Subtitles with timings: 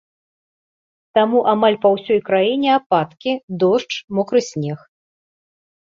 [1.17, 3.31] Таму амаль па ўсёй краіне ападкі,
[3.65, 4.79] дождж, мокры снег.